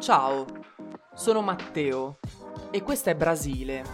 [0.00, 0.46] Ciao,
[1.14, 2.20] sono Matteo
[2.70, 3.84] e questo è Brasile,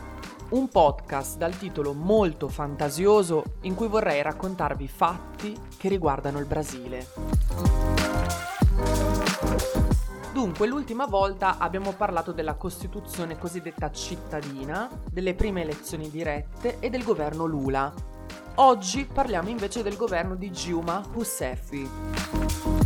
[0.50, 7.08] un podcast dal titolo molto fantasioso in cui vorrei raccontarvi fatti che riguardano il Brasile.
[10.32, 17.02] Dunque, l'ultima volta abbiamo parlato della Costituzione cosiddetta cittadina, delle prime elezioni dirette e del
[17.02, 17.92] governo Lula.
[18.58, 22.85] Oggi parliamo invece del governo di Dilma Rousseff.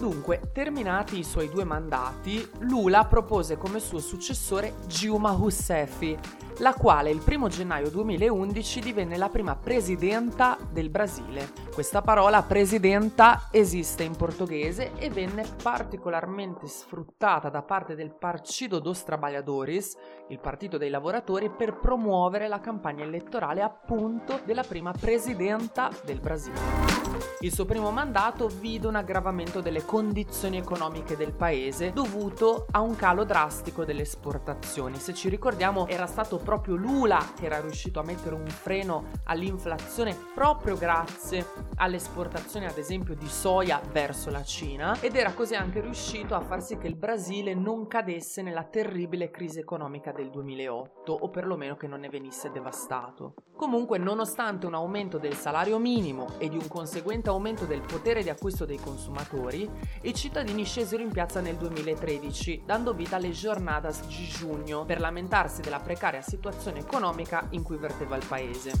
[0.00, 6.16] Dunque, terminati i suoi due mandati, Lula propose come suo successore Dilma Rousseff,
[6.60, 11.52] la quale il 1 gennaio 2011 divenne la prima presidenta del Brasile.
[11.72, 19.02] Questa parola presidenta esiste in portoghese e venne particolarmente sfruttata da parte del Partido dos
[19.04, 19.96] Trabalhadores,
[20.28, 27.00] il partito dei lavoratori, per promuovere la campagna elettorale appunto della prima presidenta del Brasile.
[27.40, 32.96] Il suo primo mandato vide un aggravamento delle condizioni economiche del paese dovuto a un
[32.96, 34.96] calo drastico delle esportazioni.
[34.96, 40.16] Se ci ricordiamo era stato proprio Lula che era riuscito a mettere un freno all'inflazione
[40.34, 45.80] proprio grazie alle esportazioni ad esempio di soia verso la Cina ed era così anche
[45.80, 51.12] riuscito a far sì che il Brasile non cadesse nella terribile crisi economica del 2008
[51.12, 53.34] o perlomeno che non ne venisse devastato.
[53.54, 58.30] Comunque nonostante un aumento del salario minimo e di un conseguente aumento del potere di
[58.30, 59.70] acquisto dei consumatori,
[60.02, 65.60] i cittadini scesero in piazza nel 2013, dando vita alle Jornadas di giugno per lamentarsi
[65.60, 66.38] della precaria situazione
[66.78, 68.72] economica in cui verteva il paese.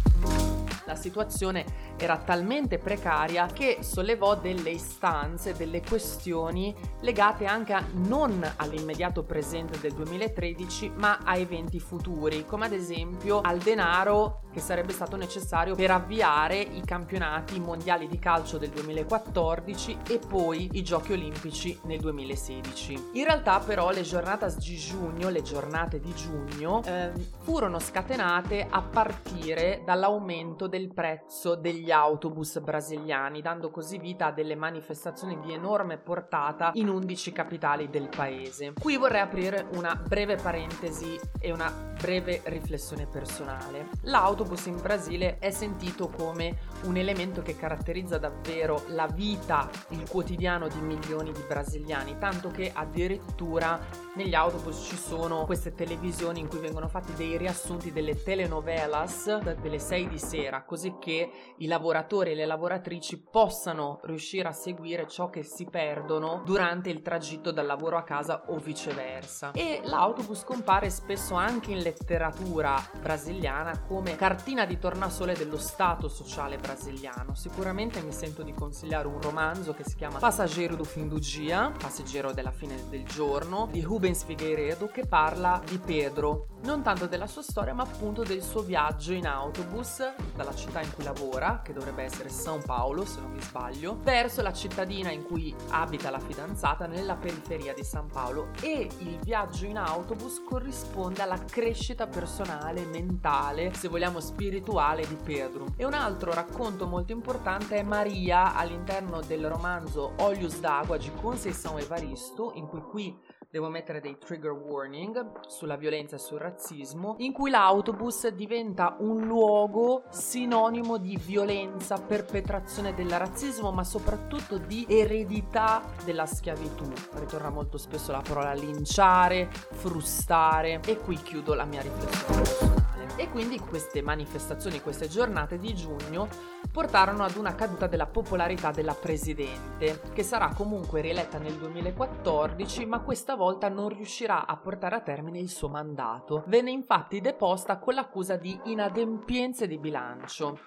[0.86, 8.44] La situazione era talmente precaria che sollevò delle istanze, delle questioni legate anche a, non
[8.56, 14.92] all'immediato presente del 2013, ma a eventi futuri, come ad esempio al denaro che sarebbe
[14.92, 21.12] stato necessario per avviare i campionati mondiali di calcio del 2014 e poi i giochi
[21.12, 23.10] olimpici nel 2016.
[23.12, 27.12] In realtà però le giornate di giugno, le giornate di giugno, eh,
[27.42, 34.54] furono scatenate a partire dall'aumento del prezzo degli autobus brasiliani, dando così vita a delle
[34.54, 38.72] manifestazioni di enorme portata in 11 capitali del paese.
[38.78, 43.88] Qui vorrei aprire una breve parentesi e una breve riflessione personale.
[44.02, 50.68] L'autobus in Brasile è sentito come un elemento che caratterizza davvero la vita, il quotidiano
[50.68, 53.78] di milioni di brasiliani, tanto che addirittura
[54.16, 59.78] negli autobus ci sono queste televisioni in cui vengono fatti dei riassunti delle telenovelas delle
[59.78, 65.30] 6 di sera, così che i lavoratori e le lavoratrici possano riuscire a seguire ciò
[65.30, 69.52] che si perdono durante il tragitto dal lavoro a casa o viceversa.
[69.52, 76.58] E l'autobus compare spesso anche in letteratura brasiliana come cartina di tornasole dello stato sociale
[76.58, 77.34] brasiliano.
[77.34, 81.72] Sicuramente mi sento di consigliare un romanzo che si chiama Passaggero do fim do dia,
[81.76, 87.26] passeggero della fine del giorno, di Rubens Figueiredo che parla di Pedro, non tanto della
[87.26, 90.04] sua storia ma appunto del suo viaggio in autobus
[90.34, 94.42] dalla città in cui lavora, che dovrebbe essere São Paulo se non mi sbaglio, verso
[94.42, 99.66] la cittadina in cui abita la fidanzata nella periferia di San Paolo e il viaggio
[99.66, 105.66] in autobus corrisponde alla crescita personale, mentale, se vogliamo spirituale di Pedro.
[105.76, 111.78] E un altro racconto molto importante è Maria all'interno del romanzo Olhos d'Água di Conceição
[111.78, 113.18] Evaristo, in cui qui
[113.50, 119.26] devo mettere dei trigger warning sulla violenza e sul razzismo, in cui l'autobus diventa un
[119.26, 126.84] luogo sinonimo di violenza, perpetrazione del razzismo, ma soprattutto di eredità della schiavitù.
[127.14, 132.80] Ritorna molto spesso la parola linciare, frustare e qui chiudo la mia riflessione.
[133.16, 136.28] E quindi queste manifestazioni, queste giornate di giugno
[136.70, 143.00] portarono ad una caduta della popolarità della presidente, che sarà comunque rieletta nel 2014, ma
[143.00, 146.44] questa volta non riuscirà a portare a termine il suo mandato.
[146.46, 150.58] Venne infatti deposta con l'accusa di inadempienze di bilancio.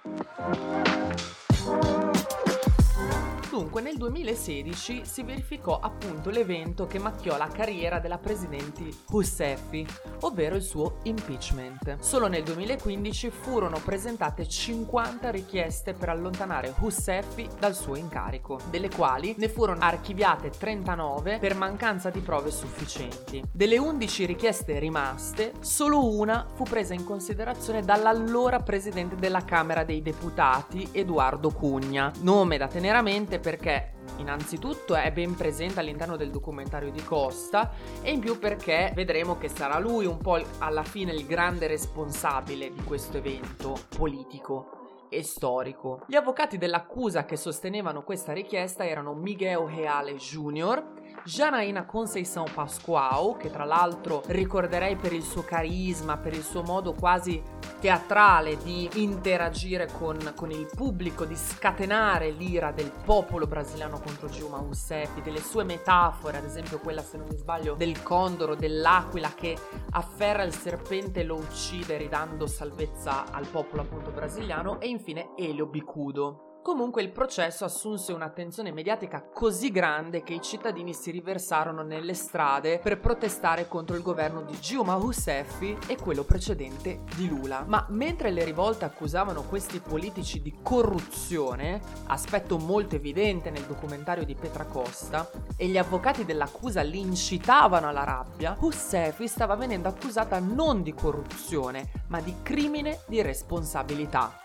[3.53, 9.79] Dunque nel 2016 si verificò appunto l'evento che macchiò la carriera della presidente Rousseff,
[10.21, 11.99] ovvero il suo impeachment.
[11.99, 19.35] Solo nel 2015 furono presentate 50 richieste per allontanare Rousseff dal suo incarico, delle quali
[19.37, 23.43] ne furono archiviate 39 per mancanza di prove sufficienti.
[23.51, 30.01] Delle 11 richieste rimaste, solo una fu presa in considerazione dall'allora presidente della Camera dei
[30.01, 36.31] Deputati, Edoardo Cugna, nome da tenere a mente perché innanzitutto è ben presente all'interno del
[36.31, 41.11] documentario di Costa e in più perché vedremo che sarà lui un po' alla fine
[41.11, 46.03] il grande responsabile di questo evento politico e storico.
[46.07, 53.49] Gli avvocati dell'accusa che sostenevano questa richiesta erano Miguel Reale Jr., Janaína Conceição Pascoal, che
[53.49, 57.41] tra l'altro ricorderei per il suo carisma, per il suo modo quasi
[57.79, 64.57] teatrale di interagire con, con, il pubblico, di scatenare l'ira del popolo brasiliano contro Dilma
[64.57, 69.57] Rousseff, delle sue metafore, ad esempio quella, se non mi sbaglio, del condoro, dell'aquila che
[69.91, 75.65] afferra il serpente e lo uccide ridando salvezza al popolo appunto brasiliano, e infine Elio
[75.65, 76.52] Bicudo.
[76.63, 82.79] Comunque il processo assunse un'attenzione mediatica così grande che i cittadini si riversarono nelle strade
[82.79, 87.65] per protestare contro il governo di Dilma Rousseff e quello precedente di Lula.
[87.67, 94.33] Ma mentre le rivolte accusavano questi politici di corruzione, aspetto molto evidente nel documentario di
[94.33, 100.81] Petra Costa, e gli avvocati dell'accusa li incitavano alla rabbia, Rousseff stava venendo accusata non
[100.81, 104.37] di corruzione, ma di crimine di responsabilità.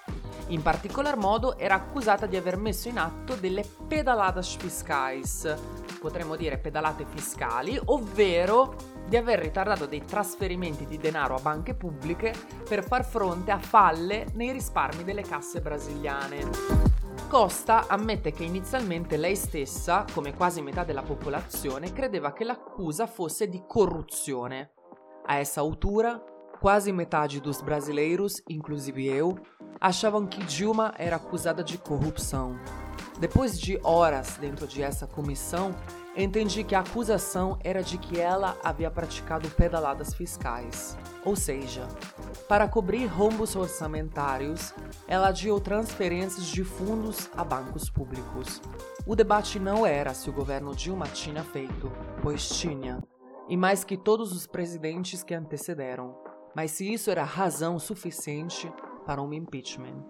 [0.48, 5.54] In particolar modo era accusata di aver messo in atto delle pedaladas fiscais,
[6.00, 8.74] potremmo dire pedalate fiscali, ovvero
[9.06, 12.32] di aver ritardato dei trasferimenti di denaro a banche pubbliche
[12.66, 16.96] per far fronte a falle nei risparmi delle casse brasiliane.
[17.28, 23.50] Costa ammette che inizialmente lei stessa, come quasi metà della popolazione, credeva che l'accusa fosse
[23.50, 24.72] di corruzione.
[25.26, 26.18] A essa altura,
[26.60, 29.38] quasi metade dos brasileiros, inclusive eu,
[29.80, 32.58] achavam que Dilma era acusada de corrupção.
[33.18, 35.74] Depois de horas dentro de essa comissão,
[36.16, 40.96] entendi que a acusação era de que ela havia praticado pedaladas fiscais.
[41.24, 41.86] Ou seja,
[42.48, 44.72] para cobrir rombos orçamentários,
[45.06, 48.60] ela adiou transferências de fundos a bancos públicos.
[49.06, 51.90] O debate não era se o governo Dilma tinha feito,
[52.22, 53.02] pois tinha,
[53.48, 56.27] e mais que todos os presidentes que antecederam,
[56.58, 58.68] mas se isso era razão suficiente
[59.06, 60.08] para un impeachment.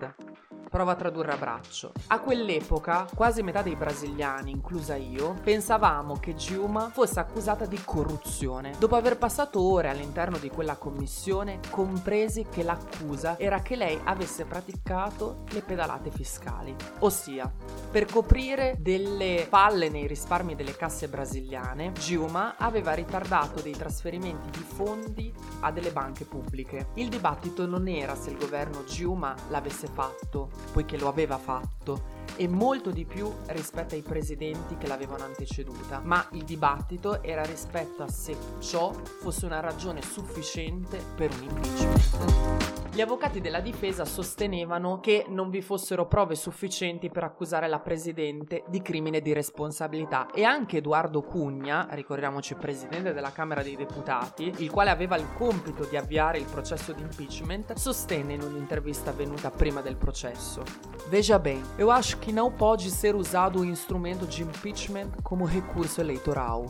[0.68, 1.92] Prova a tradurre a braccio.
[2.08, 8.74] A quell'epoca, quasi metà dei brasiliani, inclusa io, pensavamo che Dilma fosse accusata di corruzione.
[8.78, 14.44] Dopo aver passato ore all'interno di quella commissione, compresi che l'accusa era che lei avesse
[14.44, 16.76] praticato le pedalate fiscali.
[16.98, 17.50] Ossia,
[17.90, 24.64] per coprire delle falle nei risparmi delle casse brasiliane, Dilma aveva ritardato dei trasferimenti di
[24.64, 26.88] fondi a delle banche pubbliche.
[26.94, 32.46] Il dibattito non era se il governo Dilma l'avesse fatto, poiché lo aveva fatto, e
[32.46, 38.08] molto di più rispetto ai presidenti che l'avevano anteceduta, ma il dibattito era rispetto a
[38.08, 42.77] se ciò fosse una ragione sufficiente per un impeachment.
[42.98, 48.64] Gli avvocati della difesa sostenevano che non vi fossero prove sufficienti per accusare la presidente
[48.66, 54.68] di crimine di responsabilità e anche Edoardo Cugna, ricordiamoci presidente della Camera dei Deputati, il
[54.72, 59.80] quale aveva il compito di avviare il processo di impeachment, sostenne in un'intervista avvenuta prima
[59.80, 60.64] del processo.
[61.08, 66.00] Veja bem, eu acho que não pode ser usado o instrumento de impeachment como recurso
[66.00, 66.66] eleitoral.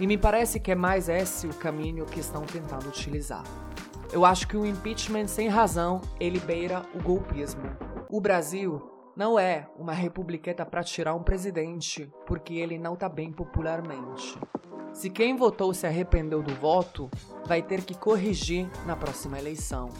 [0.00, 3.44] E me parece que é mais esse o caminho que estão tentando utilizar.
[4.12, 7.76] Eu acho que o impeachment sem razão ele beira o golpismo.
[8.08, 8.80] O Brasil
[9.16, 14.38] não é uma republiqueta para tirar um presidente porque ele não está bem popularmente.
[14.92, 17.10] Se quem votou se arrependeu do voto,
[17.44, 19.90] vai ter que corrigir na próxima eleição.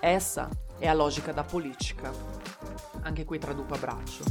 [0.00, 0.48] Essa
[0.80, 2.12] è a logica da política.
[3.04, 4.24] Anche qui traduco a braccio.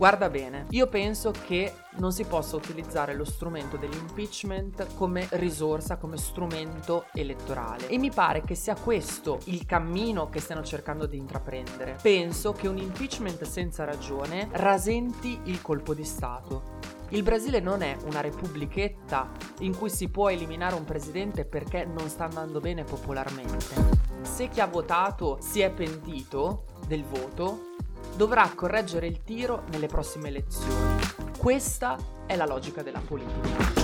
[0.00, 6.16] Guarda bene, io penso che non si possa utilizzare lo strumento dell'impeachment come risorsa, come
[6.16, 7.86] strumento elettorale.
[7.86, 11.98] E mi pare che sia questo il cammino che stiano cercando di intraprendere.
[12.00, 16.78] Penso che un impeachment senza ragione rasenti il colpo di Stato.
[17.10, 22.08] Il Brasile non è una repubblichetta in cui si può eliminare un presidente perché non
[22.08, 27.68] sta andando bene popolarmente se chi ha votato si è pentito del voto,
[28.16, 31.00] dovrà correggere il tiro nelle prossime elezioni.
[31.36, 33.79] Questa è la logica della politica.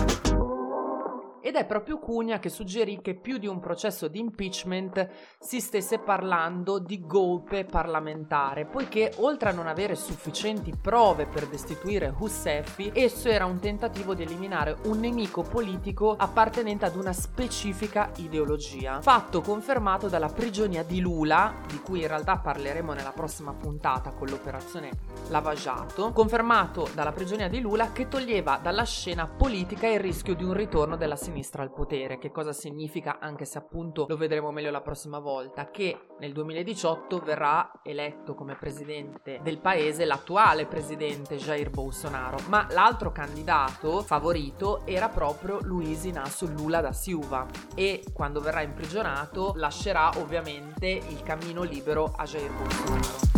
[1.47, 6.00] Ed è proprio Cunha che suggerì che più di un processo di impeachment si stesse
[6.00, 13.29] parlando di golpe parlamentare, poiché oltre a non avere sufficienti prove per destituire Rousseff, esso
[13.29, 19.00] era un tentativo di eliminare un nemico politico appartenente ad una specifica ideologia.
[19.00, 24.26] Fatto confermato dalla prigionia di Lula, di cui in realtà parleremo nella prossima puntata con
[24.26, 24.91] l'operazione
[25.29, 30.53] Lavagiato, confermato dalla prigionia di Lula che toglieva dalla scena politica il rischio di un
[30.53, 34.71] ritorno della sinistra sinistra al potere, che cosa significa, anche se appunto lo vedremo meglio
[34.71, 41.69] la prossima volta, che nel 2018 verrà eletto come presidente del paese l'attuale presidente Jair
[41.69, 48.62] Bolsonaro, ma l'altro candidato favorito era proprio Luiz Inácio Lula da Silva e quando verrà
[48.62, 53.36] imprigionato lascerà ovviamente il cammino libero a Jair Bolsonaro.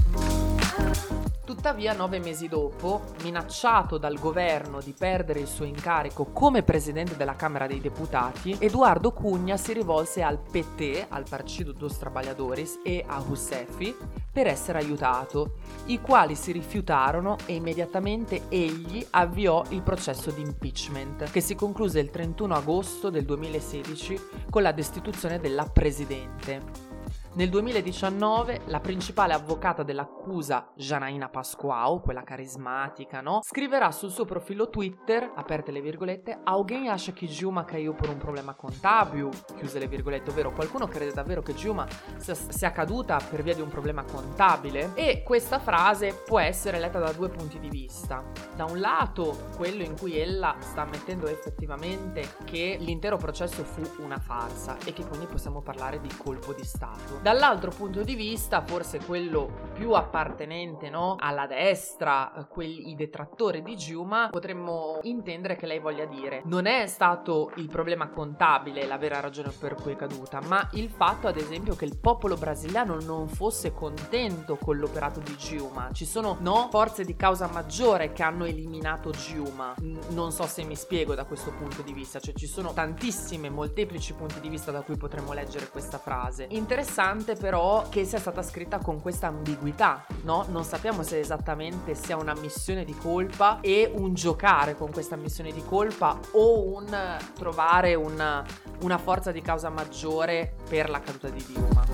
[1.48, 7.36] Tuttavia, nove mesi dopo, minacciato dal governo di perdere il suo incarico come presidente della
[7.36, 13.22] Camera dei Deputati, Eduardo Cugna si rivolse al PT, al Partido dos Trabalhadores e a
[13.26, 13.94] Rousseff
[14.30, 15.54] per essere aiutato,
[15.86, 21.98] i quali si rifiutarono e immediatamente egli avviò il processo di impeachment, che si concluse
[21.98, 26.87] il 31 agosto del 2016 con la destituzione della presidente.
[27.34, 33.40] Nel 2019 la principale avvocata dell'accusa, Janaina Pascoal, quella carismatica, no?
[33.42, 38.16] Scriverà sul suo profilo Twitter, aperte le virgolette, Alguém acha che Giuma caiu per un
[38.16, 43.42] problema contabile, chiuse le virgolette, ovvero qualcuno crede davvero che Giuma sia, sia caduta per
[43.42, 44.92] via di un problema contabile?
[44.94, 48.24] E questa frase può essere letta da due punti di vista.
[48.56, 54.18] Da un lato, quello in cui ella sta ammettendo effettivamente che l'intero processo fu una
[54.18, 57.17] farsa e che quindi possiamo parlare di colpo di Stato.
[57.20, 63.76] Dall'altro punto di vista, forse quello più appartenente no, alla destra, quelli, i detrattori di
[63.76, 69.20] Giuma, potremmo intendere che lei voglia dire non è stato il problema contabile la vera
[69.20, 73.28] ragione per cui è caduta, ma il fatto ad esempio che il popolo brasiliano non
[73.28, 75.90] fosse contento con l'operato di Giuma.
[75.92, 79.74] Ci sono no, forze di causa maggiore che hanno eliminato Giuma.
[79.80, 83.50] N- non so se mi spiego da questo punto di vista, cioè ci sono tantissime,
[83.50, 86.46] molteplici punti di vista da cui potremmo leggere questa frase.
[86.50, 90.44] Interessante interessante però che sia stata scritta con questa ambiguità, no?
[90.50, 95.52] Non sappiamo se esattamente sia una missione di colpa e un giocare con questa missione
[95.52, 98.44] di colpa o un trovare una,
[98.82, 101.86] una forza di causa maggiore per la caduta di Dilma.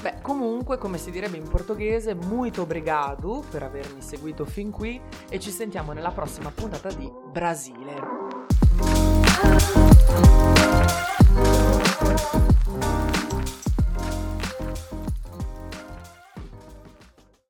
[0.00, 4.98] Beh, comunque, come si direbbe in portoghese, muito obrigado per avermi seguito fin qui
[5.28, 8.38] e ci sentiamo nella prossima puntata di Brasile.